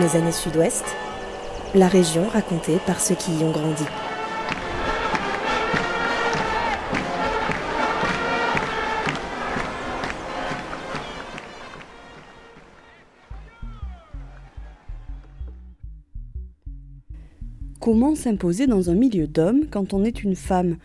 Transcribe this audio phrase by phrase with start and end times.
[0.00, 0.84] Mes années sud-ouest,
[1.72, 3.84] la région racontée par ceux qui y ont grandi.
[17.80, 20.78] Comment s'imposer dans un milieu d'hommes quand on est une femme?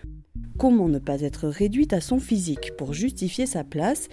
[0.59, 4.07] Comment ne pas être réduite à son physique pour justifier sa place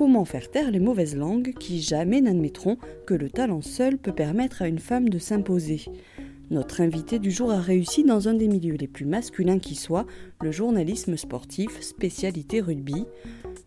[0.00, 4.62] Comment faire taire les mauvaises langues qui jamais n'admettront que le talent seul peut permettre
[4.62, 5.84] à une femme de s'imposer
[6.50, 10.06] Notre invité du jour a réussi dans un des milieux les plus masculins qui soit,
[10.40, 13.04] le journalisme sportif, spécialité rugby.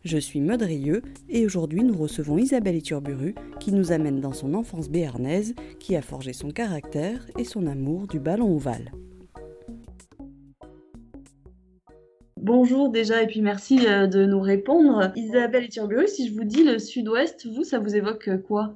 [0.03, 4.89] Je suis Rieux et aujourd'hui nous recevons Isabelle Iturburu qui nous amène dans son enfance
[4.89, 8.91] béarnaise qui a forgé son caractère et son amour du ballon ovale.
[12.55, 15.11] Bonjour déjà et puis merci euh, de nous répondre.
[15.15, 18.75] Isabelle Iturburu, si je vous dis le sud-ouest, vous, ça vous évoque euh, quoi?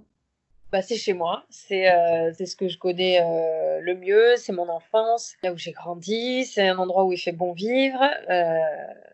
[0.72, 3.19] Bah, c'est chez moi, c'est euh, ce que je connais
[3.80, 7.34] le mieux, c'est mon enfance, là où j'ai grandi, c'est un endroit où il fait
[7.34, 8.03] bon vivre,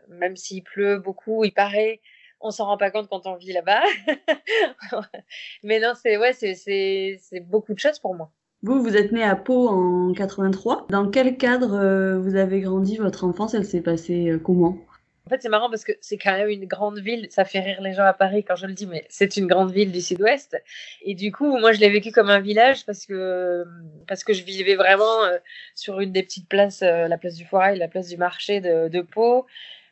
[0.08, 2.00] même s'il pleut beaucoup, il paraît,
[2.40, 3.84] on s'en rend pas compte quand on vit là-bas.
[5.64, 8.32] Mais non, c'est ouais, c'est beaucoup de choses pour moi.
[8.64, 10.88] Vous, vous êtes né à Pau en 83.
[10.90, 14.78] Dans quel cadre euh, vous avez grandi Votre enfance, elle s'est passée euh, comment?
[15.26, 17.28] En fait, c'est marrant parce que c'est quand même une grande ville.
[17.30, 19.72] Ça fait rire les gens à Paris quand je le dis, mais c'est une grande
[19.72, 20.62] ville du Sud-Ouest.
[21.02, 23.66] Et du coup, moi, je l'ai vécu comme un village parce que
[24.08, 25.38] parce que je vivais vraiment euh,
[25.76, 29.02] sur une des petites places, la place du Foirail, la place du marché de, de
[29.02, 29.46] Pau.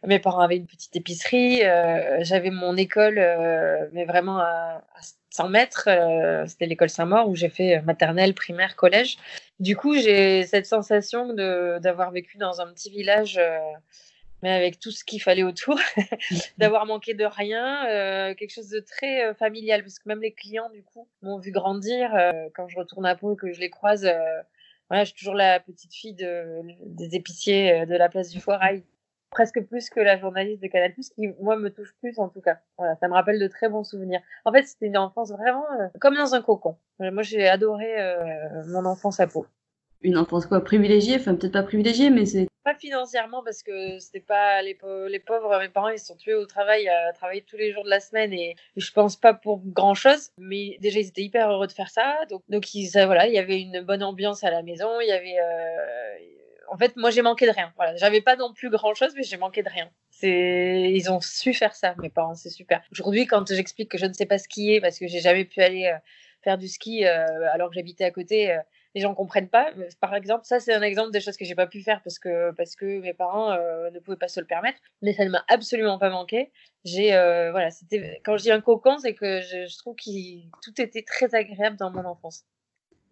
[0.05, 1.61] Mes parents avaient une petite épicerie.
[2.21, 3.15] J'avais mon école,
[3.93, 5.85] mais vraiment à, à 100 mètres.
[5.87, 9.17] Euh, c'était l'école Saint-Maur où j'ai fait euh, maternelle, primaire, collège.
[9.59, 13.57] Du coup, j'ai cette sensation d'avoir vécu dans un petit village, euh,
[14.43, 15.79] mais avec tout ce qu'il fallait autour,
[16.57, 17.85] d'avoir manqué de rien,
[18.35, 22.09] quelque chose de très familial, parce que même les clients, du coup, m'ont vu grandir.
[22.55, 24.11] quand je retourne à Pau, que je les croise,
[24.89, 28.83] voilà, je suis toujours la petite fille de, des épiciers de la place du Foirail
[29.31, 32.59] presque plus que la journaliste de Canal+, qui moi me touche plus en tout cas.
[32.77, 34.21] Voilà, ça me rappelle de très bons souvenirs.
[34.45, 36.75] En fait, c'était une enfance vraiment euh, comme dans un cocon.
[36.99, 39.47] Moi, j'ai adoré euh, mon enfance à Pau.
[40.03, 44.19] Une enfance quoi privilégiée, enfin peut-être pas privilégiée, mais c'est pas financièrement parce que c'était
[44.19, 44.77] pas les,
[45.09, 45.59] les, pauvres.
[45.59, 48.33] Mes parents ils sont tués au travail, à travailler tous les jours de la semaine
[48.33, 50.31] et, je pense pas pour grand chose.
[50.37, 52.17] Mais déjà ils étaient hyper heureux de faire ça.
[52.29, 54.89] Donc donc ils, voilà, il y avait une bonne ambiance à la maison.
[55.01, 56.40] Il y avait euh,
[56.71, 57.73] en fait, moi, j'ai manqué de rien.
[57.75, 59.91] Voilà, j'avais pas non plus grand chose, mais j'ai manqué de rien.
[60.23, 62.81] Ils ont su faire ça, mes parents, c'est super.
[62.93, 65.87] Aujourd'hui, quand j'explique que je ne sais pas skier parce que j'ai jamais pu aller
[65.87, 65.97] euh,
[66.43, 68.59] faire du ski euh, alors que j'habitais à côté, euh,
[68.95, 69.73] les gens comprennent pas.
[69.99, 72.51] Par exemple, ça, c'est un exemple des choses que j'ai pas pu faire parce que
[72.51, 74.79] parce que mes parents ne pouvaient pas se le permettre.
[75.01, 76.51] Mais ça ne m'a absolument pas manqué.
[76.85, 77.11] J'ai,
[77.51, 80.01] voilà, c'était quand je dis un cocon, c'est que je, je trouve que
[80.61, 82.45] tout était très agréable dans mon enfance.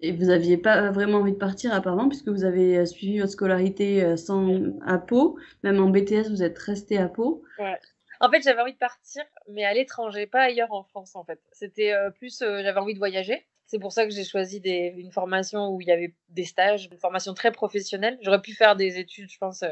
[0.01, 3.33] Et vous n'aviez pas vraiment envie de partir apparemment puisque vous avez euh, suivi votre
[3.33, 5.37] scolarité euh, sans, à Pau.
[5.63, 7.43] Même en BTS, vous êtes resté à Pau.
[7.57, 7.77] Ouais.
[8.21, 11.39] En fait, j'avais envie de partir, mais à l'étranger, pas ailleurs en France en fait.
[11.51, 13.45] C'était euh, plus, j'avais envie de voyager.
[13.65, 16.97] C'est pour ça que j'ai choisi une formation où il y avait des stages, une
[16.97, 18.17] formation très professionnelle.
[18.21, 19.63] J'aurais pu faire des études, je pense,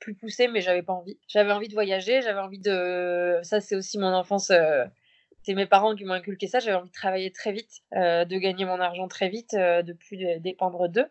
[0.00, 1.18] plus poussées, mais j'avais pas envie.
[1.28, 3.40] J'avais envie de voyager, j'avais envie de.
[3.42, 4.52] Ça, c'est aussi mon enfance
[5.48, 6.58] c'est mes parents qui m'ont inculqué ça.
[6.58, 9.94] J'avais envie de travailler très vite, euh, de gagner mon argent très vite, euh, de
[9.94, 11.06] plus dépendre d'eux.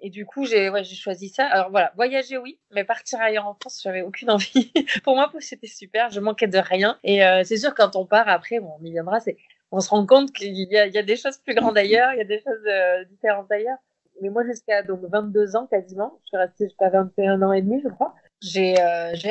[0.00, 1.44] Et du coup, j'ai choisi ça.
[1.46, 4.72] Alors voilà, voyager, oui, mais partir ailleurs en France, j'avais aucune envie.
[5.02, 6.08] Pour moi, c'était super.
[6.10, 6.98] Je manquais de rien.
[7.02, 9.18] Et euh, c'est sûr, quand on part après, bon, on y viendra,
[9.72, 12.24] on se rend compte qu'il y, a, des choses plus grandes ailleurs, il y a
[12.24, 13.78] des choses différentes ailleurs.
[14.22, 17.80] Mais moi, jusqu'à donc 22 ans quasiment, je suis restée jusqu'à 21 ans et demi,
[17.82, 18.14] je crois.
[18.40, 18.78] J'ai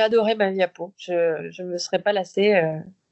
[0.01, 0.93] adoré ma vie à Pau.
[0.97, 2.61] Je je me serais pas lassée.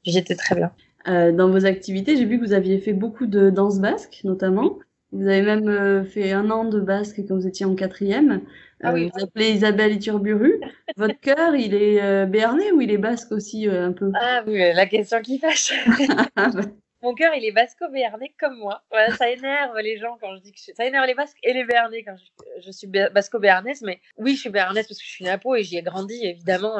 [0.04, 0.72] J'étais très bien.
[1.06, 2.16] Euh, dans vos activités.
[2.16, 4.78] J'ai vu que vous aviez fait beaucoup de danse basque, notamment.
[5.12, 8.42] Vous avez même euh, fait un an de basque quand vous étiez en quatrième.
[8.82, 9.06] Ah oui.
[9.06, 10.60] Euh, vous appelez Isabelle Iturburu.
[10.96, 14.10] Votre cœur, il est béarnais ou il est basque aussi un peu?
[14.20, 15.72] Ah oui, la question qui fâche.
[17.02, 18.82] Mon cœur, il est basco-béarnais comme moi.
[19.16, 20.72] ça énerve les gens quand je dis que je...
[20.74, 23.82] ça énerve les basques et les béarnais quand je, je suis basco-béarnaise.
[23.82, 25.82] Mais oui, je suis béarnaise parce que je suis née à Pau et j'y ai
[25.82, 26.76] grandi évidemment.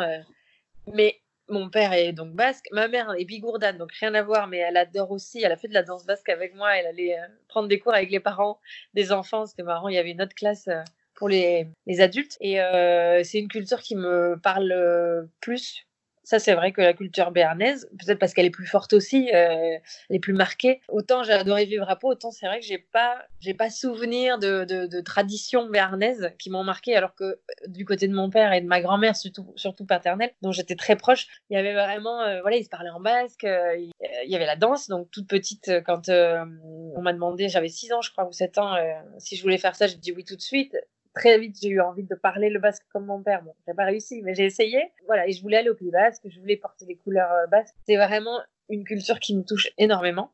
[0.92, 4.58] Mais mon père est donc basque, ma mère est bigourdane, donc rien à voir, mais
[4.58, 7.26] elle adore aussi, elle a fait de la danse basque avec moi, elle allait euh,
[7.48, 8.60] prendre des cours avec les parents
[8.94, 10.82] des enfants, c'était marrant, il y avait une autre classe euh,
[11.14, 15.87] pour les, les adultes, et euh, c'est une culture qui me parle plus,
[16.28, 19.78] Ça, c'est vrai que la culture béarnaise, peut-être parce qu'elle est plus forte aussi, euh,
[20.10, 20.82] elle est plus marquée.
[20.88, 24.38] Autant j'ai adoré vivre à Pau, autant c'est vrai que j'ai pas, j'ai pas souvenir
[24.38, 27.38] de, traditions béarnaises qui m'ont marqué, alors que euh,
[27.68, 30.96] du côté de mon père et de ma grand-mère, surtout, surtout paternelle, dont j'étais très
[30.96, 34.44] proche, il y avait vraiment, euh, voilà, ils se parlaient en basque, il y avait
[34.44, 38.32] la danse, donc toute petite, quand on m'a demandé, j'avais 6 ans, je crois, ou
[38.32, 38.76] 7 ans,
[39.16, 40.76] si je voulais faire ça, j'ai dit oui tout de suite
[41.14, 43.42] très vite, j'ai eu envie de parler le basque comme mon père.
[43.42, 44.92] Bon, j'ai pas réussi, mais j'ai essayé.
[45.06, 47.74] Voilà, et je voulais aller au Pays Basque, je voulais porter les couleurs euh, basques.
[47.86, 48.38] C'est vraiment
[48.68, 50.30] une culture qui me touche énormément.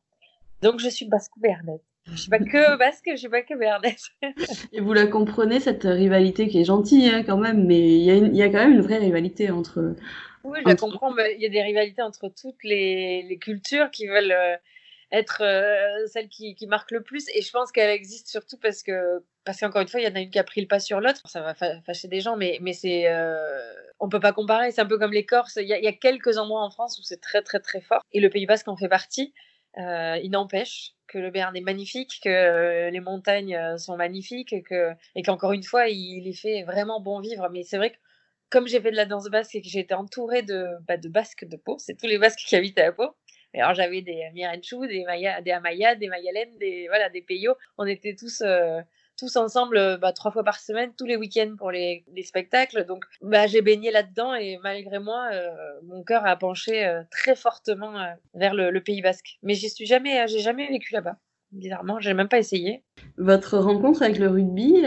[0.62, 1.80] Donc, je suis basque béarnaise.
[2.12, 4.08] Je suis pas que basque, je suis pas que béarnaise.
[4.72, 8.36] et vous la comprenez, cette rivalité qui est gentille hein, quand même, mais il y,
[8.36, 9.94] y, a quand même une vraie rivalité entre.
[10.42, 13.90] Oui, je la comprends, mais il y a des rivalités entre toutes les, les cultures
[13.90, 14.32] qui veulent.
[14.32, 14.56] Euh,
[15.14, 17.26] être euh, celle qui, marque le plus.
[17.34, 20.14] Et je pense qu'elle existe surtout parce que, parce qu'encore une fois, il y en
[20.14, 21.20] a une qui a pris le pas sur l'autre.
[21.26, 23.36] Ça va fâcher des gens, mais, mais c'est, euh,
[24.00, 24.70] on peut pas comparer.
[24.70, 25.56] C'est un peu comme les Corses.
[25.56, 28.02] Il y, a, quelques endroits en France où c'est très, très, très fort.
[28.12, 29.32] Et le Pays Basque en fait partie.
[29.76, 34.92] Euh, il n'empêche que le Béarn est magnifique, que les montagnes sont magnifiques, et que,
[35.16, 37.48] et qu'encore une fois, il est fait vraiment bon vivre.
[37.50, 37.96] Mais c'est vrai que
[38.54, 41.44] comme j'ai fait de la danse basque et que j'ai été entourée de, bah, basques
[41.44, 43.16] de Pau, c'est tous les basques qui habitent à Pau,
[43.60, 47.54] alors j'avais des Mirenchou, des Maya, des Amaya, des Mayalen, des voilà, des Peyo.
[47.78, 48.80] On était tous euh,
[49.16, 52.84] tous ensemble euh, bah, trois fois par semaine, tous les week-ends pour les, les, spectacles.
[52.84, 55.50] Donc bah, j'ai baigné là-dedans et malgré moi, euh,
[55.84, 59.38] mon cœur a penché très fortement vers le, le, Pays Basque.
[59.42, 61.16] Mais j'y suis jamais, j'ai jamais vécu là-bas.
[61.54, 62.82] Bizarrement, j'ai même pas essayé.
[63.16, 64.82] Votre rencontre avec le rugby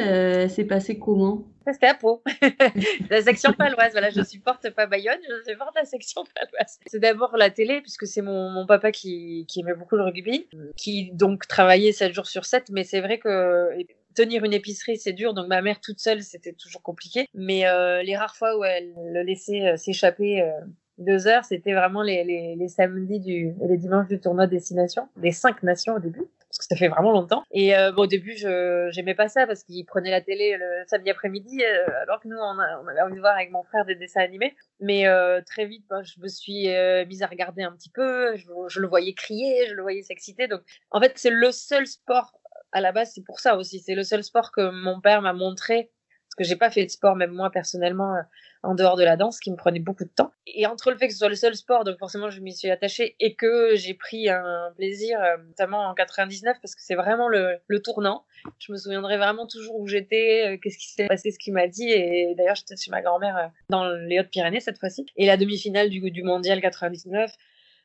[0.49, 1.45] s'est passée comment?
[1.73, 2.23] C'était à Pau.
[3.09, 3.91] la section paloise.
[3.91, 6.79] Voilà, je supporte pas Bayonne, je supporte la section paloise.
[6.85, 10.47] C'est d'abord la télé, puisque c'est mon, mon, papa qui, qui, aimait beaucoup le rugby,
[10.77, 13.69] qui donc travaillait 7 jours sur 7, mais c'est vrai que
[14.17, 15.33] tenir une épicerie, c'est dur.
[15.33, 17.27] Donc ma mère toute seule, c'était toujours compliqué.
[17.33, 20.51] Mais euh, les rares fois où elle le laissait euh, s'échapper euh,
[20.97, 25.07] deux heures, c'était vraiment les, les, les, samedis du, et les dimanches du tournoi Destination,
[25.17, 26.23] des cinq nations au début
[26.69, 27.43] ça fait vraiment longtemps.
[27.51, 31.09] Et euh, au début, je j'aimais pas ça parce qu'il prenait la télé le samedi
[31.09, 34.21] après-midi, euh, alors que nous, on, avait envie de voir avec mon frère des dessins
[34.21, 34.53] animés.
[34.81, 36.67] Mais euh, très vite, bah, je me suis
[37.07, 38.35] mise à regarder un petit peu.
[38.35, 40.47] Je, le voyais crier, je le voyais s'exciter.
[40.47, 40.61] Donc,
[40.91, 42.33] en fait, c'est le seul sport
[42.73, 43.11] à la base.
[43.15, 43.79] C'est pour ça aussi.
[43.79, 45.91] C'est le seul sport que mon père m'a montré
[46.37, 48.15] que j'ai pas fait de sport, même moi personnellement,
[48.63, 50.31] en dehors de la danse qui me prenait beaucoup de temps.
[50.45, 52.69] Et entre le fait que ce soit le seul sport, donc forcément je m'y suis
[52.69, 57.27] attachée et que j'ai pris un plaisir, euh, notamment en 99, parce que c'est vraiment
[57.27, 58.23] le, tournant.
[58.59, 61.67] Je me souviendrai vraiment toujours où j'étais, euh, qu'est-ce qui s'est passé, ce qu'il m'a
[61.67, 61.89] dit.
[61.89, 65.05] Et d'ailleurs, j'étais chez ma grand-mère euh, dans les Hautes-Pyrénées cette fois-ci.
[65.15, 67.31] Et la demi-finale du, du mondial 99,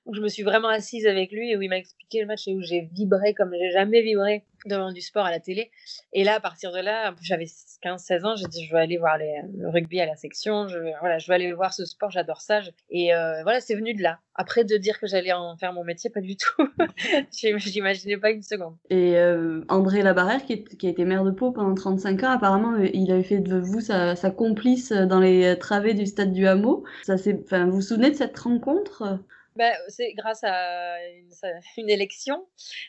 [0.07, 2.49] où je me suis vraiment assise avec lui et où il m'a expliqué le match
[2.49, 5.71] et où j'ai vibré comme j'ai jamais vibré devant du sport à la télé.
[6.13, 7.47] Et là, à partir de là, j'avais
[7.85, 11.19] 15-16 ans, j'ai dit, je veux aller voir le rugby à la section, je, voilà,
[11.19, 12.61] je veux aller voir ce sport, j'adore ça.
[12.91, 14.21] Et euh, voilà, c'est venu de là.
[14.35, 16.69] Après, de dire que j'allais en faire mon métier, pas du tout.
[17.33, 18.77] J'imaginais pas une seconde.
[18.89, 22.89] Et euh, André Labarrère, qui, a été maire de Pau pendant 35 ans, apparemment, euh,
[22.95, 26.85] il avait fait de vous sa, complice dans les travées du stade du Hameau.
[27.09, 29.21] Vous vous souvenez de cette rencontre?
[29.57, 31.31] Bah, c'est grâce à une,
[31.77, 32.47] une élection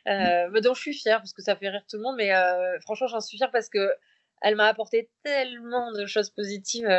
[0.08, 0.60] euh, mmh.
[0.62, 3.08] dont je suis fière parce que ça fait rire tout le monde, mais euh, franchement
[3.08, 3.94] j'en suis fière parce que
[4.42, 6.90] elle m'a apporté tellement de choses positives.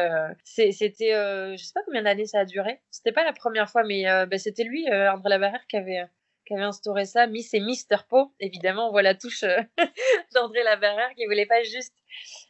[0.44, 2.81] C'était, je sais pas combien d'années ça a duré.
[2.90, 6.06] C'était pas la première fois, mais bah, c'était lui, André Labarrère, qui avait
[6.46, 7.26] qui avait instauré ça.
[7.26, 9.44] Miss et Mister Po, évidemment, on voit la touche
[10.34, 11.93] d'André Labarrère qui voulait pas juste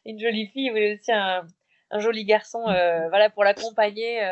[0.05, 1.45] une jolie fille, il voulait aussi un,
[1.91, 4.23] un joli garçon, voilà, pour l'accompagner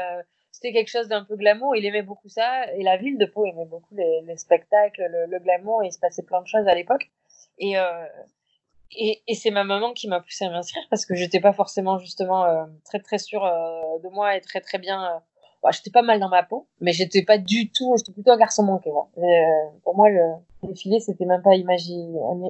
[0.70, 1.74] quelque chose d'un peu glamour.
[1.74, 2.72] Il aimait beaucoup ça.
[2.74, 5.82] Et la ville de Pau aimait beaucoup les, les spectacles, le, glamour.
[5.82, 7.10] Et il se passait plein de choses à l'époque.
[7.58, 8.06] Et, euh,
[8.92, 11.98] et, et c'est ma maman qui m'a poussée à m'inscrire parce que j'étais pas forcément
[11.98, 15.22] justement euh, très très sûre euh, de moi et très très bien.
[15.62, 17.94] Bah, j'étais pas mal dans ma peau, mais j'étais pas du tout.
[17.96, 18.90] J'étais plutôt un garçon manqué.
[19.82, 20.20] Pour moi, le
[20.62, 21.94] défilé c'était même pas imagi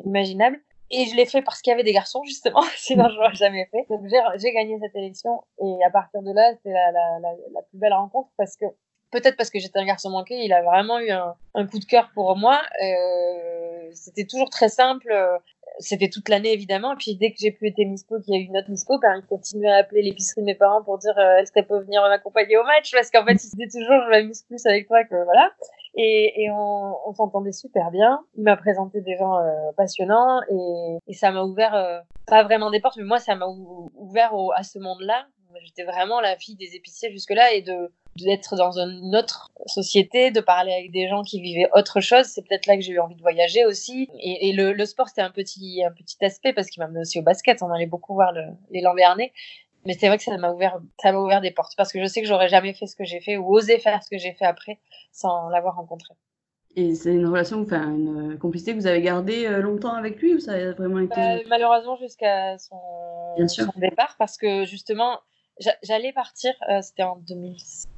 [0.04, 0.60] imaginable.
[0.94, 3.66] Et je l'ai fait parce qu'il y avait des garçons, justement, sinon je l'aurais jamais
[3.70, 3.86] fait.
[3.88, 4.02] Donc
[4.36, 8.56] j'ai gagné cette élection et à partir de là, c'était la, plus belle rencontre parce
[8.56, 8.66] que
[9.10, 12.10] peut-être parce que j'étais un garçon manqué, il a vraiment eu un, coup de cœur
[12.14, 12.60] pour moi.
[12.82, 15.10] Euh, c'était toujours très simple.
[15.78, 16.92] C'était toute l'année évidemment.
[16.92, 18.98] Et puis dès que j'ai pu être Mispo, qu'il y a eu une autre Mispo,
[18.98, 21.80] ben, il continuait à appeler l'épicerie de mes parents pour dire euh, est-ce qu'elle peut
[21.80, 22.92] venir m'accompagner au match?
[22.92, 25.50] Parce qu'en fait il disait toujours je m'amuse plus avec toi que voilà.
[25.94, 28.20] Et, et on, on s'entendait super bien.
[28.36, 32.70] Il m'a présenté des gens euh, passionnants et, et ça m'a ouvert, euh, pas vraiment
[32.70, 35.26] des portes, mais moi ça m'a ouvert au, à ce monde-là.
[35.64, 40.40] J'étais vraiment la fille des épiciers jusque-là et de d'être dans une autre société, de
[40.40, 42.26] parler avec des gens qui vivaient autre chose.
[42.26, 44.08] C'est peut-être là que j'ai eu envie de voyager aussi.
[44.18, 47.00] Et, et le, le, sport, c'était un petit, un petit aspect parce qu'il m'a mené
[47.00, 47.62] aussi au basket.
[47.62, 49.32] On allait beaucoup voir le, les Lambernais.
[49.86, 52.06] mais c'est vrai que ça m'a ouvert, ça m'a ouvert des portes parce que je
[52.06, 54.32] sais que j'aurais jamais fait ce que j'ai fait ou osé faire ce que j'ai
[54.32, 54.78] fait après
[55.12, 56.14] sans l'avoir rencontré.
[56.74, 60.34] Et c'est une relation, enfin une complicité que vous avez gardée euh, longtemps avec lui
[60.34, 62.76] ou ça a vraiment été bah, Malheureusement jusqu'à son...
[63.46, 65.20] son, départ parce que justement
[65.82, 67.88] j'allais partir, euh, c'était en 2006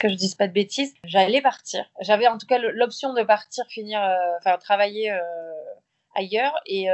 [0.00, 1.84] que je dise pas de bêtises, j'allais partir.
[2.00, 5.12] J'avais en tout cas l'option de partir, finir, euh, enfin travailler
[6.14, 6.88] ailleurs et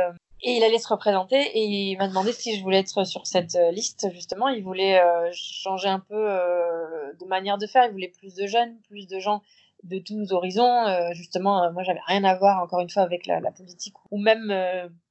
[0.46, 3.54] et il allait se représenter et il m'a demandé si je voulais être sur cette
[3.54, 4.48] euh, liste justement.
[4.48, 7.86] Il voulait euh, changer un peu euh, de manière de faire.
[7.86, 9.40] Il voulait plus de jeunes, plus de gens
[9.84, 11.12] de tous horizons.
[11.12, 14.48] justement, moi j'avais rien à voir encore une fois avec la, la politique ou même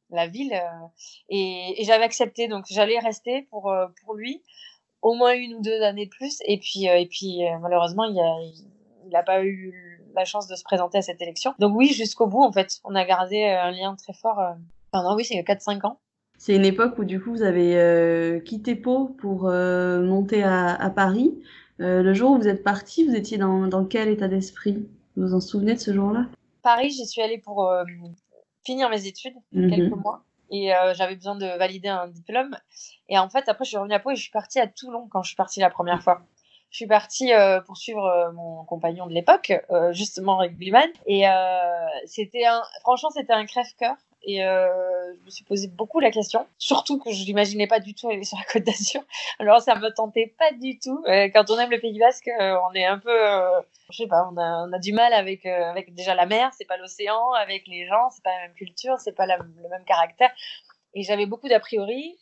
[0.09, 0.53] la ville.
[1.29, 3.71] et, et j'avais accepté donc j'allais rester pour
[4.03, 4.41] pour lui
[5.03, 6.39] au moins une ou deux années de plus.
[6.48, 8.36] Et puis et puis malheureusement il a
[9.05, 11.53] il n'a pas eu la chance de se présenter à cette élection.
[11.60, 14.39] Donc oui, jusqu'au bout, en fait, on a gardé un lien très fort
[14.91, 16.00] pendant, oui, c'est 4-5 ans.
[16.38, 20.75] C'est une époque où du coup vous avez euh, quitté Pau pour euh, monter à,
[20.75, 21.33] à Paris.
[21.79, 24.86] Euh, le jour où vous êtes parti, vous étiez dans, dans quel état d'esprit?
[25.15, 26.25] Vous vous en souvenez de ce jour-là?
[26.62, 27.72] Paris, j'y suis allée pour
[28.65, 29.69] finir mes études, mhm.
[29.69, 30.24] quelques mois.
[30.53, 32.55] Et j'avais besoin de valider un diplôme.
[33.10, 35.10] Et en fait, après, je suis revenue à Pau et je suis partie à Toulon
[35.10, 36.22] quand je suis partie la première fois.
[36.69, 37.31] Je suis partie
[37.65, 39.51] pour suivre mon compagnon de l'époque,
[39.91, 40.89] justement rugbyman.
[41.07, 41.25] Et
[42.05, 46.47] c'était un, franchement, c'était un crève-cœur et euh, je me suis posé beaucoup la question,
[46.57, 49.01] surtout que je n'imaginais pas du tout aller sur la Côte d'Azur.
[49.39, 51.03] Alors ça me tentait pas du tout.
[51.07, 54.07] Euh, quand on aime le Pays Basque, euh, on est un peu, euh, je sais
[54.07, 57.85] pas, on a, du mal avec avec déjà la mer, c'est pas l'océan, avec les
[57.85, 60.31] gens, c'est pas la même culture, c'est pas le même caractère.
[60.93, 62.17] Et j'avais beaucoup d'a priori.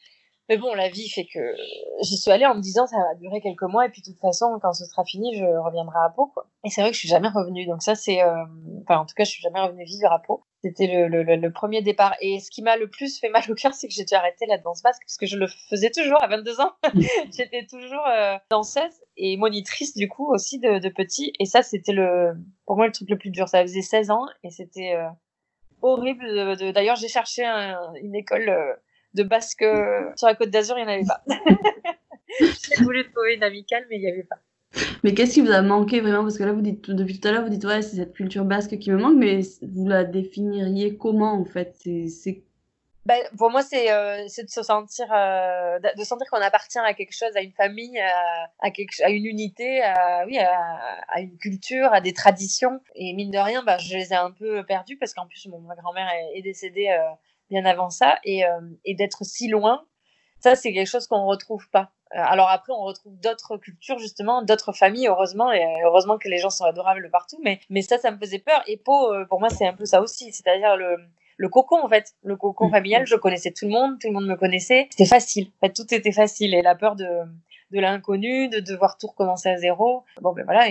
[0.50, 1.56] Mais bon, la vie fait que
[2.02, 4.20] j'y suis allée en me disant ça va durer quelques mois et puis de toute
[4.20, 6.34] façon, quand ce sera fini, je reviendrai à Pau.
[6.66, 7.66] Et c'est vrai que je suis jamais revenue.
[7.68, 10.44] Donc ça, c'est, enfin en tout cas, je suis jamais revenue vivre à Pau.
[10.64, 12.16] C'était le, le, le, premier départ.
[12.22, 14.46] Et ce qui m'a le plus fait mal au cœur, c'est que j'ai dû arrêter
[14.46, 16.74] la danse basque, parce que je le faisais toujours à 22 ans.
[17.36, 21.34] J'étais toujours euh, danseuse et monitrice, du coup, aussi de, de petit.
[21.40, 22.34] Et ça, c'était le,
[22.68, 23.48] pour moi le truc le plus dur.
[23.48, 25.10] Ça faisait 16 ans et c'était euh,
[25.82, 26.26] horrible.
[26.26, 28.74] De, D'ailleurs, j'ai cherché une école euh,
[29.16, 29.66] de basque
[30.16, 31.24] sur la côte d'Azur, il n'y en avait pas.
[32.40, 34.38] j'ai voulu trouver une amicale, mais il n'y avait pas.
[35.04, 36.24] Mais qu'est-ce qui vous a manqué vraiment?
[36.24, 38.46] Parce que là, vous dites depuis tout à l'heure, vous dites ouais, c'est cette culture
[38.46, 41.76] basque qui me manque, mais vous la définiriez comment en fait?
[41.76, 42.44] C'est
[43.06, 47.14] ben, pour moi, c'est euh, de se sentir, euh, de sentir qu'on appartient à quelque
[47.14, 52.14] chose, à une famille, à, une unité, à, oui, à, à, une culture, à des
[52.14, 52.80] traditions.
[52.94, 55.60] Et mine de rien, ben, je les ai un peu perdues parce qu'en plus, mon,
[55.62, 57.02] ma grand-mère est, décédée euh,
[57.50, 58.20] bien avant ça.
[58.24, 59.84] Et, euh, et d'être si loin,
[60.40, 61.92] ça, c'est quelque chose qu'on retrouve pas.
[62.16, 66.38] Euh, alors après, on retrouve d'autres cultures, justement, d'autres familles, heureusement, et heureusement que les
[66.38, 68.62] gens sont adorables partout, mais, mais ça, ça me faisait peur.
[68.68, 70.98] Et Pau, euh, pour moi, c'est un peu ça aussi, c'est-à-dire le,
[71.38, 72.14] le cocon, en fait.
[72.24, 72.72] Le cocon mm.
[72.72, 74.88] familial, je connaissais tout le monde, tout le monde me connaissait.
[74.92, 75.48] C'était facile.
[75.62, 76.54] En fait, tout était facile.
[76.54, 77.08] Et la peur de,
[77.72, 80.04] de l'inconnu, de devoir tout recommencer à zéro.
[80.22, 80.68] Bon, ben voilà,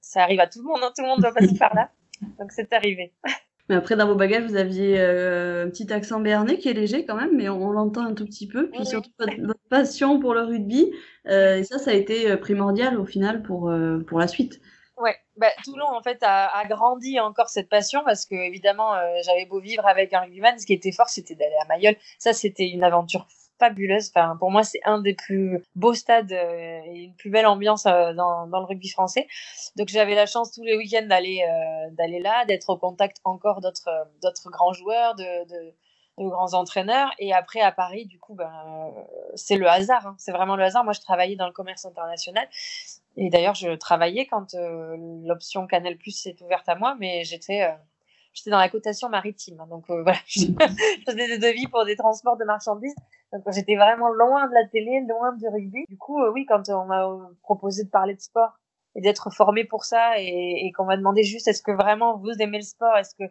[0.00, 1.90] ça arrive à tout le monde, hein, tout le monde doit passer par là.
[2.38, 3.12] Donc c'est arrivé.
[3.68, 7.04] Mais après, dans vos bagages, vous aviez euh, un petit accent béarnais qui est léger
[7.04, 8.70] quand même, mais on, l'entend un tout petit peu.
[8.70, 9.34] Puis surtout votre,
[9.68, 10.90] passion pour le rugby.
[11.26, 14.60] Euh, et ça, ça a été euh, primordial au final pour, euh, pour la suite.
[15.00, 19.06] Ouais, bah, Toulon en fait a, a, grandi encore cette passion parce que évidemment euh,
[19.24, 21.94] j'avais beau vivre avec un rugbyman, ce qui était fort c'était d'aller à Mayol.
[22.18, 24.10] Ça c'était une aventure fabuleuse.
[24.14, 27.86] Enfin, pour moi, c'est un des plus beaux stades euh, et une plus belle ambiance
[27.86, 29.26] euh, dans, le rugby français.
[29.76, 33.60] Donc, j'avais la chance tous les week-ends d'aller euh, d'aller là, d'être au contact encore
[33.60, 33.90] d'autres
[34.22, 35.74] d'autres grands joueurs, de, de,
[36.18, 37.10] de, grands entraîneurs.
[37.18, 38.50] Et après, à Paris, du coup, ben,
[39.34, 40.06] c'est le hasard.
[40.06, 40.14] Hein.
[40.18, 40.84] C'est vraiment le hasard.
[40.84, 42.48] Moi, je travaillais dans le commerce international.
[43.16, 44.54] Et d'ailleurs, je travaillais quand
[45.24, 47.68] l'option Canal Plus s'est ouverte à moi, mais j'étais
[48.32, 49.60] j'étais dans la cotation maritime.
[49.60, 49.66] Hein.
[49.68, 50.46] donc voilà, je
[51.06, 52.94] faisais des devis pour des transports de marchandises.
[53.32, 55.84] Donc j'étais vraiment loin de la télé, loin du rugby.
[55.88, 57.06] Du coup, euh, oui, quand on m'a
[57.42, 58.58] proposé de parler de sport
[58.94, 62.32] et d'être formé pour ça et, et qu'on m'a demandé juste est-ce que vraiment vous
[62.40, 63.24] aimez le sport, est-ce que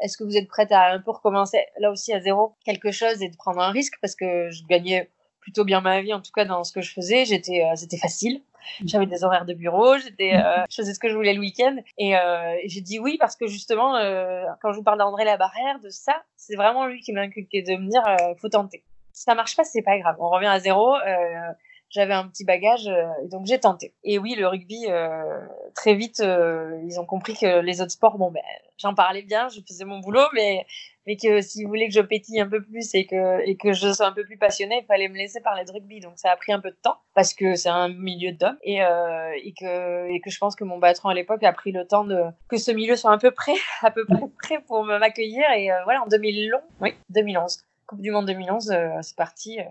[0.00, 3.22] est-ce que vous êtes prête à un peu recommencer là aussi à zéro quelque chose
[3.22, 3.94] et de prendre un risque?
[4.00, 6.92] Parce que je gagnais plutôt bien ma vie en tout cas dans ce que je
[6.92, 8.42] faisais, j'étais euh, c'était facile.
[8.84, 11.76] J'avais des horaires de bureau, j'étais euh, je faisais ce que je voulais le week-end
[11.98, 15.80] et, euh, j'ai dit oui parce que justement euh, quand je vous parle d'André Labarrière
[15.80, 18.02] de ça, c'est vraiment lui qui m'a inculqué de me dire
[18.40, 20.16] faut tenter ça marche pas, c'est pas grave.
[20.18, 20.96] On revient à zéro.
[20.96, 21.52] Euh,
[21.92, 23.94] j'avais un petit bagage, euh, donc j'ai tenté.
[24.02, 28.16] Et oui, le rugby, euh, très vite, euh, ils ont compris que les autres sports,
[28.16, 28.40] bon, ben,
[28.78, 30.64] j'en parlais bien, je faisais mon boulot, mais,
[31.06, 33.92] mais que s'ils voulaient que je pétille un peu plus et que, et que je
[33.92, 36.00] sois un peu plus passionnée, il fallait me laisser parler de rugby.
[36.00, 38.82] Donc ça a pris un peu de temps parce que c'est un milieu d'hommes et,
[38.82, 41.86] euh, et, que, et que je pense que mon patron à l'époque a pris le
[41.86, 43.52] temps de que ce milieu soit un peu prêt,
[43.82, 45.44] à peu près prêt pour m'accueillir.
[45.56, 49.60] Et voilà, en 2011, oui, 2011 Coupe du Monde 2011, euh, c'est parti.
[49.60, 49.64] Euh,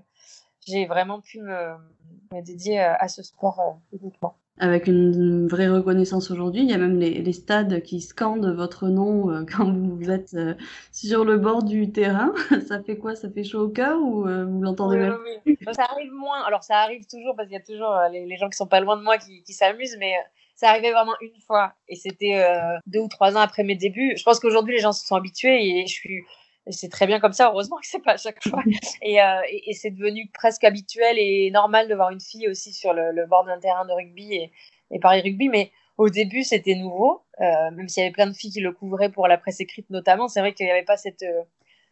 [0.68, 1.74] j'ai vraiment pu me,
[2.32, 6.62] me dédier à ce sport uniquement avec une vraie reconnaissance aujourd'hui.
[6.62, 10.36] Il y a même les, les stades qui scandent votre nom euh, quand vous êtes
[10.36, 10.54] euh,
[10.92, 12.32] sur le bord du terrain.
[12.68, 13.16] ça fait quoi?
[13.16, 15.18] Ça fait chaud au cœur ou euh, vous l'entendez même?
[15.46, 16.44] oui, Ça arrive moins.
[16.44, 18.82] Alors ça arrive toujours parce qu'il y a toujours les, les, gens qui sont pas
[18.82, 20.14] loin de moi qui, qui s'amusent, mais
[20.56, 21.74] ça arrivait vraiment une fois.
[21.88, 22.46] Et c'était
[22.86, 24.14] deux ou trois ans après mes débuts.
[24.16, 26.24] Je pense qu'aujourd'hui les gens se sont habitués et je suis
[26.70, 28.62] c'est très bien comme ça, heureusement que c'est pas à chaque fois.
[29.02, 32.94] Et, et, et c'est devenu presque habituel et normal de voir une fille aussi sur
[32.94, 34.52] le, le bord d'un terrain de rugby et,
[34.92, 35.50] et Paris Rugby.
[35.50, 38.72] Mais au début, c'était nouveau, euh, même s'il y avait plein de filles qui le
[38.72, 40.28] couvraient pour la presse écrite notamment.
[40.28, 41.44] C'est vrai qu'il n'y avait pas cette euh,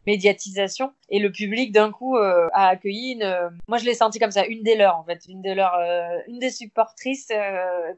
[0.06, 3.50] médiatisation et le public d'un coup euh, a accueilli une.
[3.68, 5.78] Moi, je l'ai senti comme ça, une des leurs en fait, une des leurs,
[6.26, 7.28] une des supportrices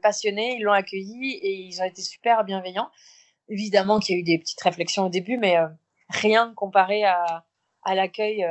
[0.01, 0.57] passionnées.
[0.57, 2.89] Ils l'ont accueilli et ils ont été super bienveillants.
[3.49, 5.55] Évidemment qu'il y a eu des petites réflexions au début, mais
[6.09, 7.43] rien comparé à,
[7.85, 8.45] l'accueil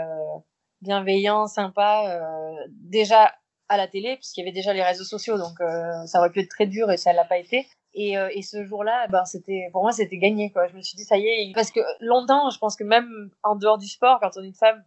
[0.81, 2.21] bienveillant, sympa.
[2.69, 3.33] déjà
[3.73, 6.41] à la télé, puisqu'il y avait déjà les réseaux sociaux, donc euh, ça aurait pu
[6.41, 7.67] être très dur et ça l'a pas été.
[7.95, 10.53] Et, euh, ce jour-là, ben, c'était pour moi, c'était gagné.
[10.55, 11.53] Je me suis dit, ça y est.
[11.55, 14.55] Parce que longtemps, je pense que même en dehors du sport, quand on est une
[14.55, 14.83] femme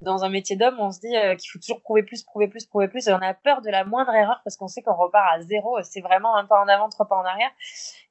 [0.00, 2.66] dans un métier d'homme, on se dit euh, qu'il faut toujours prouver plus, prouver plus,
[2.66, 3.06] prouver plus.
[3.08, 5.78] Et on a peur de la moindre erreur parce qu'on sait qu'on repart à zéro.
[5.82, 7.50] C'est vraiment un pas en avant, trois pas en arrière.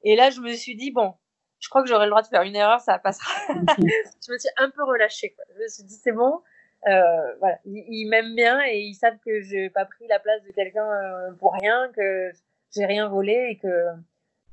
[0.02, 1.14] Et là, je me suis dit, bon,
[1.60, 3.32] je crois que j'aurai le droit de faire une erreur, ça passera.
[3.48, 5.34] je me suis un peu relâchée.
[5.34, 5.44] Quoi.
[5.54, 6.40] Je me suis dit, c'est bon,
[6.86, 10.52] euh, voilà, ils, m'aiment bien et ils savent que j'ai pas pris la place de
[10.52, 12.30] quelqu'un euh, pour rien, que
[12.74, 13.68] j'ai rien volé et que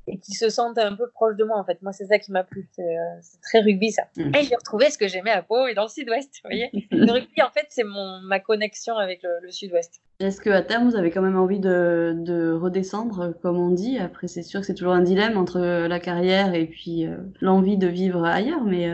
[0.06, 1.80] et qu'ils se sentent un peu proches de moi en fait.
[1.82, 2.68] Moi, c'est ça qui m'a plu.
[2.72, 4.04] C'est euh, très rugby ça.
[4.16, 4.34] Mmh.
[4.34, 6.40] Et j'ai retrouvé ce que j'aimais à Pau et dans le Sud-Ouest.
[6.44, 10.00] Vous voyez, le rugby en fait, c'est mon ma connexion avec le, le Sud-Ouest.
[10.20, 13.98] Est-ce que à terme vous avez quand même envie de, de redescendre, comme on dit?
[13.98, 17.76] Après, c'est sûr que c'est toujours un dilemme entre la carrière et puis euh, l'envie
[17.76, 18.88] de vivre ailleurs, mais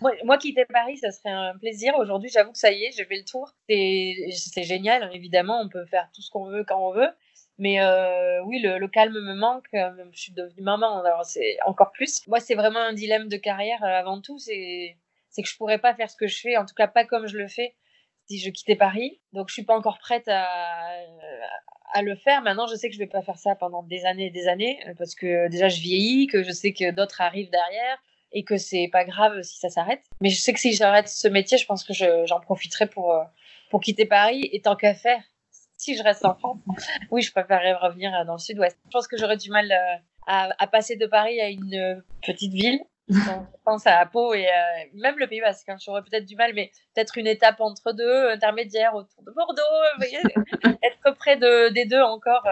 [0.00, 1.94] moi, moi, quitter Paris, ça serait un plaisir.
[1.98, 3.52] Aujourd'hui, j'avoue que ça y est, j'ai fait le tour.
[3.68, 7.08] C'est génial, évidemment, on peut faire tout ce qu'on veut quand on veut.
[7.58, 9.66] Mais euh, oui, le, calme me manque.
[9.74, 12.26] Euh, je suis devenue maman, alors c'est encore plus.
[12.28, 14.38] Moi, c'est vraiment un dilemme de carrière euh, avant tout.
[14.38, 14.96] C'est
[15.36, 17.36] que je pourrais pas faire ce que je fais, en tout cas pas comme je
[17.36, 17.74] le fais,
[18.28, 19.20] si je quittais Paris.
[19.32, 22.42] Donc, je suis pas encore prête à, le faire.
[22.42, 24.78] Maintenant, je sais que je vais pas faire ça pendant des années et des années,
[24.96, 27.98] parce que déjà, je vieillis, que je sais que d'autres arrivent derrière
[28.30, 30.02] et que c'est pas grave si ça s'arrête.
[30.20, 31.92] Mais je sais que si j'arrête ce métier, je pense que
[32.26, 34.48] j'en profiterai pour quitter Paris.
[34.52, 35.22] Et tant qu'à faire,
[35.78, 36.58] si je reste en France,
[37.10, 38.78] oui, je préférerais revenir dans le sud-ouest.
[38.86, 42.00] Je pense que j'aurais du mal euh, à, à, passer de Paris à une euh,
[42.22, 42.80] petite ville.
[43.08, 43.18] je
[43.64, 44.46] pense à Pau et
[44.92, 45.66] même le Pays Basque.
[45.70, 49.62] Hein, j'aurais peut-être du mal, mais peut-être une étape entre deux, intermédiaire autour de Bordeaux.
[49.96, 50.18] Vous voyez,
[50.82, 52.46] être près de, des deux encore.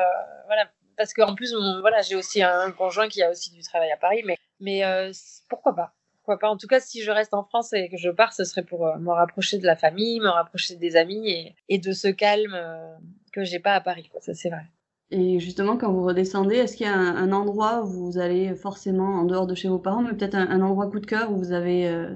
[0.47, 3.97] voilà, parce qu'en plus, voilà, j'ai aussi un conjoint qui a aussi du travail à
[3.97, 5.13] Paris, mais, mais euh,
[5.49, 5.93] pourquoi pas
[6.27, 8.43] Pourquoi pas En tout cas, si je reste en France et que je pars, ce
[8.43, 11.93] serait pour euh, me rapprocher de la famille, me rapprocher des amis et, et de
[11.93, 12.97] ce calme euh,
[13.33, 14.09] que j'ai pas à Paris.
[14.11, 14.21] Quoi.
[14.21, 14.65] Ça, c'est vrai.
[15.13, 18.57] Et justement, quand vous redescendez, est-ce qu'il y a un, un, endroit où vous allez
[18.57, 21.31] forcément en dehors de chez vos parents, mais peut-être un, un, endroit coup de cœur
[21.31, 22.13] où vous avez, euh,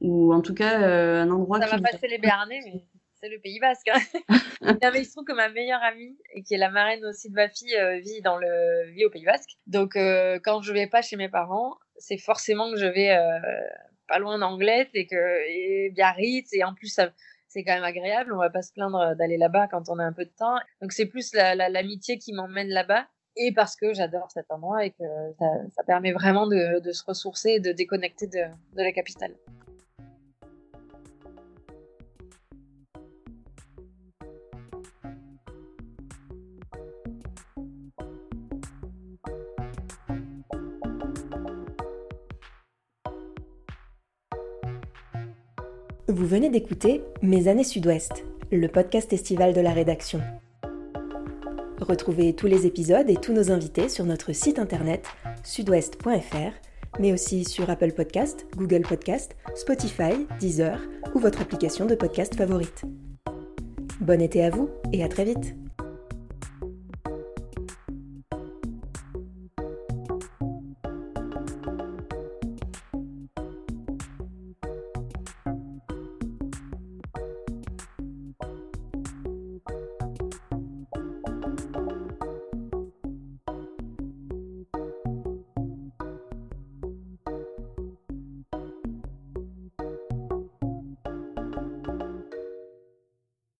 [0.00, 1.82] ou en tout cas un endroit ça qui.
[1.82, 2.82] Va passer les Béarnais, mais
[3.20, 3.88] c'est le Pays Basque.
[3.94, 4.00] Hein.
[4.96, 7.48] il se trouve que ma meilleure amie, et qui est la marraine aussi de ma
[7.48, 9.50] fille, euh, vit, dans le, vit au Pays Basque.
[9.68, 13.38] Donc, quand je vais pas chez mes parents, c'est forcément que je vais euh,
[14.08, 15.16] pas loin d'Anglette et que
[15.48, 16.52] et Biarritz.
[16.52, 17.00] Et en plus,
[17.48, 18.32] c'est quand même agréable.
[18.32, 20.56] On va pas se plaindre d'aller là-bas quand on a un peu de temps.
[20.80, 23.06] Donc, c'est plus l'amitié la, qui m'emmène là-bas.
[23.38, 25.04] Et parce que j'adore cet endroit et que
[25.38, 29.34] ça, ça permet vraiment de, de, se ressourcer et de déconnecter de, de la capitale.
[46.16, 50.22] Vous venez d'écouter Mes années Sud-Ouest, le podcast estival de la rédaction.
[51.78, 55.04] Retrouvez tous les épisodes et tous nos invités sur notre site internet
[55.44, 60.80] sudouest.fr, mais aussi sur Apple Podcast, Google Podcast, Spotify, Deezer
[61.14, 62.84] ou votre application de podcast favorite.
[64.00, 65.54] Bon été à vous et à très vite